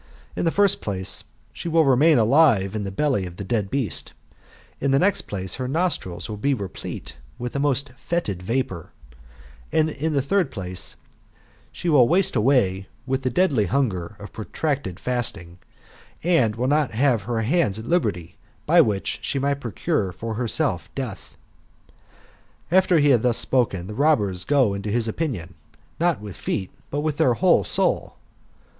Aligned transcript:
In 0.35 0.45
the 0.45 0.51
first 0.51 0.81
place, 0.81 1.25
she 1.53 1.69
will 1.69 1.85
remain 1.85 2.17
alive 2.17 2.73
in 2.73 2.85
the 2.85 2.89
belly 2.91 3.27
of 3.27 3.39
a 3.39 3.43
dead 3.43 3.69
beast; 3.69 4.13
in 4.79 4.89
the 4.89 4.97
next 4.97 5.21
place, 5.27 5.53
her 5.61 5.67
nostrils 5.67 6.27
will 6.27 6.37
be 6.37 6.55
replete 6.55 7.17
with 7.37 7.55
a 7.55 7.59
most 7.59 7.89
fetid 7.97 8.41
vapour; 8.41 8.89
and, 9.71 9.91
in 9.91 10.13
the 10.13 10.21
third 10.23 10.49
place, 10.49 10.95
she 11.71 11.87
will 11.87 12.07
waste 12.07 12.35
away 12.35 12.87
with 13.05 13.21
the 13.21 13.29
deadly 13.29 13.67
hunger 13.67 14.15
of 14.17 14.31
protracted 14.33 14.99
fasting, 14.99 15.59
and 16.23 16.55
will 16.55 16.65
not 16.67 16.93
have 16.95 17.21
her 17.21 17.41
hands 17.43 17.77
at 17.77 17.85
liberty, 17.85 18.37
by 18.65 18.81
which 18.81 19.19
she 19.21 19.37
might 19.37 19.61
procure 19.61 20.11
for 20.11 20.33
herself 20.33 20.89
death." 20.95 21.37
After 22.71 22.97
he 22.97 23.09
had 23.11 23.21
thus 23.21 23.37
spoken, 23.37 23.85
the 23.85 23.93
robbers 23.93 24.45
go 24.45 24.73
into 24.73 24.89
his 24.89 25.07
opinion, 25.07 25.53
not 25.99 26.19
with 26.19 26.35
feet, 26.35 26.71
but 26.89 27.01
with 27.01 27.17
their 27.17 27.35
whole 27.35 27.63
soul. 27.63 28.15